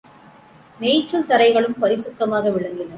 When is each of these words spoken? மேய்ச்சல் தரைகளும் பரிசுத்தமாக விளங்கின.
மேய்ச்சல் 0.79 1.27
தரைகளும் 1.27 1.79
பரிசுத்தமாக 1.81 2.51
விளங்கின. 2.51 2.89